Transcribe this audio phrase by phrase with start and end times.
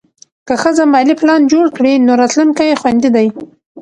[0.47, 3.27] که ښځه مالي پلان جوړ کړي، نو راتلونکی خوندي دی.